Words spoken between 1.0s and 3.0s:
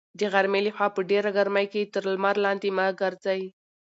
ډېره ګرمۍ کې تر لمر لاندې مه